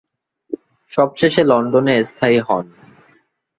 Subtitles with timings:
[0.91, 2.65] সবশেষে লন্ডনে স্থায়ী হন।